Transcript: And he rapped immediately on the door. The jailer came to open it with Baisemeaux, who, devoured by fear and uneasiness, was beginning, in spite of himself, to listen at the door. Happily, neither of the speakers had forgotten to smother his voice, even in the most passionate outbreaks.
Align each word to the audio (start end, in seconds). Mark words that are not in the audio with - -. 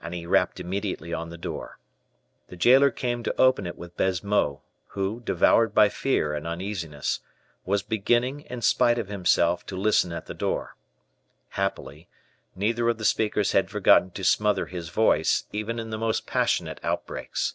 And 0.00 0.14
he 0.14 0.26
rapped 0.26 0.60
immediately 0.60 1.12
on 1.12 1.30
the 1.30 1.36
door. 1.36 1.80
The 2.50 2.54
jailer 2.54 2.92
came 2.92 3.24
to 3.24 3.34
open 3.36 3.66
it 3.66 3.76
with 3.76 3.96
Baisemeaux, 3.96 4.62
who, 4.90 5.18
devoured 5.22 5.74
by 5.74 5.88
fear 5.88 6.34
and 6.34 6.46
uneasiness, 6.46 7.18
was 7.64 7.82
beginning, 7.82 8.42
in 8.42 8.62
spite 8.62 8.96
of 8.96 9.08
himself, 9.08 9.66
to 9.66 9.74
listen 9.76 10.12
at 10.12 10.26
the 10.26 10.34
door. 10.34 10.76
Happily, 11.48 12.06
neither 12.54 12.88
of 12.88 12.98
the 12.98 13.04
speakers 13.04 13.50
had 13.50 13.70
forgotten 13.70 14.12
to 14.12 14.22
smother 14.22 14.66
his 14.66 14.88
voice, 14.90 15.46
even 15.50 15.80
in 15.80 15.90
the 15.90 15.98
most 15.98 16.28
passionate 16.28 16.78
outbreaks. 16.84 17.54